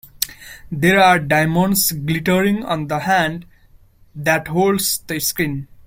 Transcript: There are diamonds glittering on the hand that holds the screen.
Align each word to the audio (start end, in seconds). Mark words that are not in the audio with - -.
There 0.71 0.99
are 0.99 1.19
diamonds 1.19 1.91
glittering 1.91 2.63
on 2.65 2.87
the 2.87 3.01
hand 3.01 3.45
that 4.15 4.47
holds 4.47 4.97
the 5.05 5.19
screen. 5.19 5.67